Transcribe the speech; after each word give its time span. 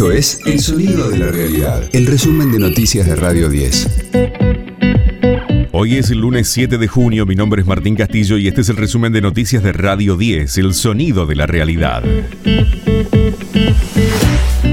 Esto 0.00 0.12
es 0.12 0.40
El 0.46 0.60
Sonido 0.60 1.10
de 1.10 1.18
la 1.18 1.26
Realidad, 1.26 1.82
el 1.92 2.06
resumen 2.06 2.50
de 2.50 2.58
noticias 2.58 3.06
de 3.06 3.16
Radio 3.16 3.50
10. 3.50 4.08
Hoy 5.72 5.96
es 5.96 6.08
el 6.08 6.20
lunes 6.20 6.48
7 6.48 6.78
de 6.78 6.88
junio, 6.88 7.26
mi 7.26 7.34
nombre 7.34 7.60
es 7.60 7.66
Martín 7.66 7.96
Castillo 7.96 8.38
y 8.38 8.48
este 8.48 8.62
es 8.62 8.70
el 8.70 8.78
resumen 8.78 9.12
de 9.12 9.20
noticias 9.20 9.62
de 9.62 9.74
Radio 9.74 10.16
10, 10.16 10.56
El 10.56 10.72
Sonido 10.72 11.26
de 11.26 11.36
la 11.36 11.46
Realidad. 11.46 12.02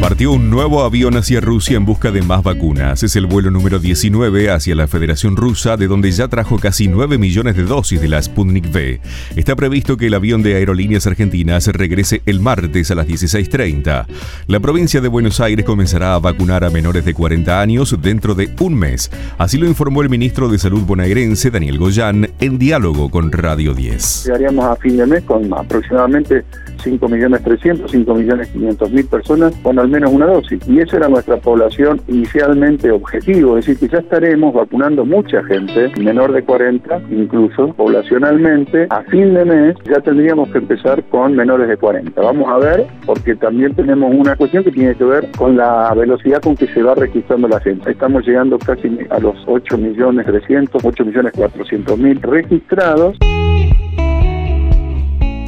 Partió 0.08 0.32
un 0.32 0.50
nuevo 0.50 0.84
avión 0.84 1.18
hacia 1.18 1.42
Rusia 1.42 1.76
en 1.76 1.84
busca 1.84 2.12
de 2.12 2.22
más 2.22 2.42
vacunas. 2.42 3.04
Es 3.04 3.18
el 3.18 3.26
vuelo 3.26 3.52
número 3.52 3.78
19 3.78 4.52
hacia 4.52 4.74
la 4.74 4.88
Federación 4.88 5.36
Rusa, 5.36 5.76
de 5.76 5.88
donde 5.88 6.10
ya 6.12 6.30
trajo 6.30 6.58
casi 6.60 6.88
9 6.88 7.18
millones 7.18 7.58
de 7.58 7.64
dosis 7.64 8.00
de 8.00 8.08
la 8.08 8.22
Sputnik 8.22 8.74
V. 8.74 9.02
Está 9.36 9.58
previsto 9.58 9.98
que 9.98 10.08
el 10.08 10.14
avión 10.14 10.44
de 10.44 10.56
Aerolíneas 10.56 11.08
Argentinas 11.08 11.68
regrese 11.68 12.22
el 12.26 12.40
martes 12.40 12.90
a 12.90 12.96
las 12.96 13.06
16.30. 13.06 14.06
La 14.48 14.62
provincia 14.62 15.02
de 15.02 15.10
Buenos 15.10 15.42
Aires 15.42 15.66
comenzará 15.66 16.16
a 16.16 16.20
vacunar 16.20 16.64
a 16.64 16.70
menores 16.70 17.04
de 17.04 17.14
40 17.14 17.60
años 17.60 17.94
dentro 18.02 18.34
de 18.34 18.50
un 18.62 18.76
mes. 18.76 19.12
Así 19.38 19.58
lo 19.58 19.68
informó 19.68 20.04
el 20.04 20.10
ministro 20.10 20.48
de 20.48 20.58
Salud 20.58 20.84
bonaerense, 20.84 21.52
Daniel 21.52 21.80
Goyán, 21.80 22.30
en 22.40 22.58
diálogo 22.58 23.10
con 23.10 23.30
Radio 23.30 23.74
10. 23.74 24.24
Llegaríamos 24.24 24.64
a 24.68 24.78
fin 24.78 24.96
de 24.96 25.06
mes 25.06 25.24
con 25.26 25.54
aproximadamente 25.54 26.46
5 26.82 27.10
millones 27.10 27.44
300, 27.44 27.92
5 27.92 28.16
millones 28.16 28.48
500 28.50 28.92
mil 28.92 29.06
personas 29.06 29.54
con 29.62 29.78
al 29.78 29.90
menos 29.90 29.97
una 30.06 30.28
dosis. 30.28 30.60
Y 30.68 30.80
esa 30.80 30.98
era 30.98 31.10
nuestra 31.10 31.38
población 31.38 32.02
inicialmente 32.08 32.92
objetivo, 32.92 33.58
es 33.58 33.66
decir, 33.66 33.90
que 33.90 33.96
ya 33.96 34.00
estaremos 34.00 34.54
vacunando 34.54 35.06
mucha 35.06 35.44
gente, 35.44 35.92
menor 36.00 36.32
de 36.34 36.44
40, 36.44 37.02
incluso 37.10 37.74
poblacionalmente, 37.74 38.88
a 38.90 39.02
fin 39.04 39.34
de 39.34 39.46
mes 39.46 39.76
ya 39.86 40.00
tendríamos 40.02 40.50
que 40.50 40.60
empezar 40.60 41.04
con 41.06 41.36
menores 41.36 41.68
de 41.68 41.78
40. 41.78 42.22
Vamos 42.22 42.50
a 42.50 42.58
ver, 42.58 42.86
porque 43.06 43.36
también 43.36 43.74
tenemos 43.74 44.14
una 44.14 44.36
cuestión 44.36 44.64
que 44.64 44.72
tiene 44.72 44.96
que 44.96 45.04
ver 45.04 45.30
con 45.38 45.58
la 45.58 45.94
velocidad 45.94 46.42
con 46.42 46.56
que 46.56 46.68
se 46.68 46.84
va 46.84 46.96
registrando 46.96 47.48
la 47.48 47.60
gente. 47.60 47.92
Estamos 47.92 48.26
llegando 48.26 48.58
casi 48.60 49.00
a 49.10 49.20
los 49.20 49.36
8 49.48 49.78
millones 49.78 50.26
300, 50.26 50.84
8 50.84 51.06
millones 51.06 51.34
400 51.36 51.98
mil 51.98 52.22
registrados. 52.22 53.18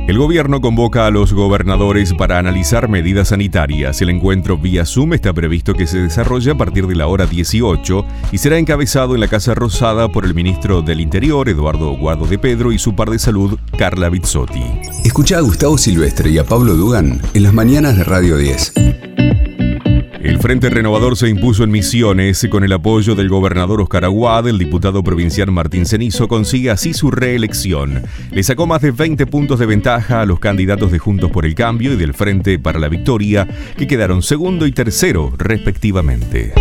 El 0.10 0.18
gobierno 0.18 0.60
convoca 0.60 1.06
a 1.06 1.12
los 1.12 1.34
gobernadores 1.34 2.16
para 2.16 2.40
analizar 2.40 2.90
medidas 2.90 3.28
sanitarias. 3.28 4.02
El 4.02 4.10
encuentro 4.10 4.58
vía 4.58 4.84
Zoom 4.84 5.14
está 5.14 5.34
previsto 5.34 5.76
que 5.76 5.86
se 5.86 6.00
desarrolle 6.00 6.50
a 6.50 6.58
partir 6.58 6.88
de 6.88 6.96
la 6.96 7.06
hora 7.06 7.28
18 7.28 8.06
y 8.32 8.40
será 8.40 8.58
encabezado 8.58 9.14
en 9.14 9.22
la 9.22 9.28
Casa 9.28 9.54
Rosada 9.54 10.10
por 10.10 10.26
el 10.26 10.34
ministro 10.34 10.82
del 10.82 11.00
Interior, 11.00 11.48
Eduardo 11.48 11.96
Guado 11.96 12.26
de 12.26 12.40
Pedro, 12.40 12.72
y 12.72 12.80
su 12.80 12.96
par 12.96 13.12
de 13.12 13.20
salud, 13.20 13.60
Carla 13.78 14.10
Bizzotti. 14.10 14.64
Escucha 15.06 15.38
a 15.38 15.42
Gustavo 15.42 15.78
Silvestre 15.78 16.32
y 16.32 16.40
a 16.40 16.44
Pablo 16.44 16.74
Dugan 16.74 17.22
en 17.36 17.44
las 17.44 17.54
mañanas 17.54 17.96
de 17.96 18.04
Radio 18.04 18.38
10. 18.38 19.09
El 20.22 20.38
Frente 20.40 20.70
Renovador 20.70 21.16
se 21.16 21.30
impuso 21.30 21.64
en 21.64 21.72
Misiones 21.72 22.46
con 22.50 22.66
el 22.66 22.74
apoyo 22.74 23.16
del 23.16 23.30
gobernador 23.30 23.80
Oscar 23.80 24.04
Aguad, 24.04 24.50
el 24.50 24.58
diputado 24.58 25.02
provincial 25.02 25.50
Martín 25.50 25.86
Cenizo 25.86 26.28
consigue 26.28 26.70
así 26.72 26.94
su 26.94 27.10
reelección. 27.10 28.04
Le 28.32 28.44
sacó 28.44 28.68
más 28.68 28.82
de 28.82 28.92
20 28.92 29.26
puntos 29.28 29.60
de 29.60 29.66
ventaja 29.66 30.22
a 30.22 30.26
los 30.26 30.42
candidatos 30.42 30.92
de 30.92 31.00
Juntos 31.00 31.32
por 31.32 31.46
el 31.46 31.56
Cambio 31.56 31.94
y 31.94 31.96
del 31.96 32.14
Frente 32.14 32.60
para 32.60 32.80
la 32.80 32.90
Victoria, 32.90 33.48
que 33.78 33.88
quedaron 33.88 34.22
segundo 34.22 34.68
y 34.68 34.74
tercero 34.74 35.34
respectivamente. 35.38 36.54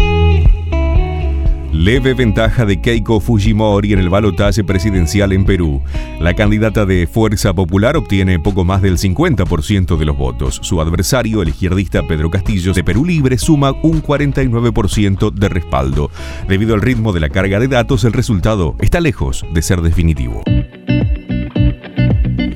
Leve 1.79 2.13
ventaja 2.13 2.67
de 2.67 2.81
Keiko 2.81 3.21
Fujimori 3.21 3.93
en 3.93 4.01
el 4.01 4.09
balotaje 4.09 4.65
presidencial 4.65 5.31
en 5.31 5.45
Perú. 5.45 5.81
La 6.19 6.35
candidata 6.35 6.85
de 6.85 7.07
Fuerza 7.07 7.55
Popular 7.55 7.97
obtiene 7.97 8.41
poco 8.41 8.65
más 8.65 8.83
del 8.83 8.99
50% 8.99 9.97
de 9.97 10.05
los 10.05 10.19
votos. 10.19 10.59
Su 10.65 10.81
adversario, 10.81 11.41
el 11.41 11.51
izquierdista 11.51 12.03
Pedro 12.03 12.33
Castillo 12.33 12.73
de 12.73 12.83
Perú 12.83 13.05
Libre, 13.05 13.39
suma 13.39 13.71
un 13.85 14.03
49% 14.03 15.31
de 15.31 15.49
respaldo. 15.49 16.11
Debido 16.49 16.75
al 16.75 16.83
ritmo 16.83 17.13
de 17.13 17.21
la 17.21 17.29
carga 17.29 17.61
de 17.61 17.69
datos, 17.69 18.03
el 18.03 18.13
resultado 18.13 18.75
está 18.81 18.99
lejos 19.01 19.47
de 19.55 19.63
ser 19.63 19.81
definitivo. 19.81 20.43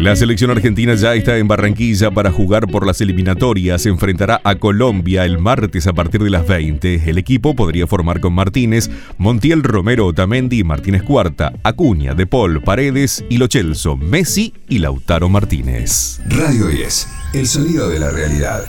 La 0.03 0.17
selección 0.17 0.51
argentina 0.51 0.97
ya 0.97 1.15
está 1.15 1.39
en 1.39 1.47
Barranquilla 1.47 2.11
para 2.11 2.33
jugar 2.33 2.67
por 2.67 2.85
las 2.85 3.01
eliminatorias. 3.01 3.83
Se 3.83 3.89
enfrentará 3.89 4.41
a 4.43 4.57
Colombia 4.57 5.25
el 5.25 5.39
martes 5.39 5.87
a 5.87 5.93
partir 5.93 6.25
de 6.25 6.31
las 6.31 6.45
20. 6.45 7.09
El 7.09 7.19
equipo 7.19 7.55
podría 7.55 7.87
formar 7.87 8.19
con 8.19 8.33
Martínez, 8.33 8.91
Montiel 9.17 9.63
Romero 9.63 10.07
Otamendi, 10.07 10.65
Martínez 10.65 11.05
Cuarta, 11.05 11.53
Acuña, 11.63 12.15
De 12.15 12.27
Paul, 12.27 12.63
Paredes 12.63 13.25
y 13.31 13.37
Lochelso, 13.37 13.97
Messi 13.97 14.53
y 14.69 14.81
Lautaro 14.81 15.29
Martínez. 15.29 16.21
Radio 16.27 16.67
10, 16.67 17.09
el 17.35 17.47
sonido 17.47 17.89
de 17.89 18.01
la 18.01 18.11
realidad. 18.11 18.65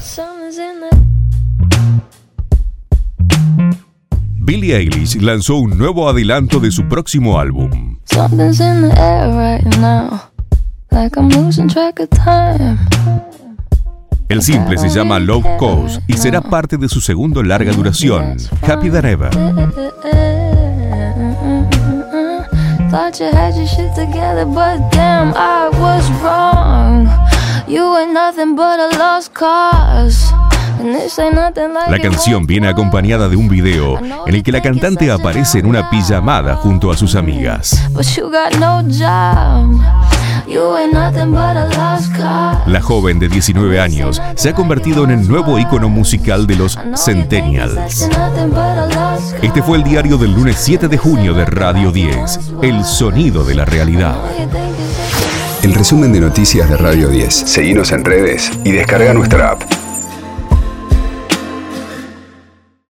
Billie 4.37 4.77
Eilish 4.77 5.19
lanzó 5.19 5.55
un 5.55 5.79
nuevo 5.79 6.07
adelanto 6.07 6.59
de 6.59 6.69
su 6.69 6.87
próximo 6.87 7.39
álbum. 7.39 7.97
El 14.29 14.41
simple 14.41 14.77
se 14.77 14.89
llama 14.89 15.19
Love 15.19 15.45
Coast 15.57 16.01
y 16.07 16.13
será 16.13 16.41
parte 16.41 16.77
de 16.77 16.87
su 16.87 17.01
segundo 17.01 17.43
larga 17.43 17.73
duración, 17.73 18.37
Happy 18.61 18.89
Than 18.89 19.05
Ever. 19.05 19.29
La 31.89 31.99
canción 31.99 32.45
viene 32.45 32.67
acompañada 32.67 33.29
de 33.29 33.35
un 33.35 33.47
video 33.47 33.99
en 34.25 34.35
el 34.35 34.43
que 34.43 34.51
la 34.51 34.61
cantante 34.61 35.11
aparece 35.11 35.59
en 35.59 35.65
una 35.65 35.89
pijamada 35.89 36.55
junto 36.55 36.91
a 36.91 36.97
sus 36.97 37.15
amigas. 37.15 37.83
La 42.67 42.81
joven 42.81 43.19
de 43.19 43.29
19 43.29 43.79
años 43.79 44.21
se 44.35 44.49
ha 44.49 44.53
convertido 44.53 45.03
en 45.03 45.11
el 45.11 45.27
nuevo 45.27 45.57
icono 45.59 45.89
musical 45.89 46.47
de 46.47 46.55
los 46.55 46.77
Centennials. 46.95 48.09
Este 49.41 49.61
fue 49.61 49.77
el 49.77 49.83
diario 49.83 50.17
del 50.17 50.33
lunes 50.33 50.57
7 50.59 50.87
de 50.87 50.97
junio 50.97 51.33
de 51.33 51.45
Radio 51.45 51.91
10, 51.91 52.39
El 52.61 52.83
sonido 52.83 53.43
de 53.43 53.55
la 53.55 53.65
realidad. 53.65 54.17
El 55.63 55.73
resumen 55.73 56.11
de 56.11 56.19
noticias 56.19 56.69
de 56.69 56.77
Radio 56.77 57.07
10. 57.07 57.33
Seguimos 57.33 57.91
en 57.91 58.03
redes 58.03 58.51
y 58.65 58.71
descarga 58.71 59.13
nuestra 59.13 59.51
app. 59.51 59.72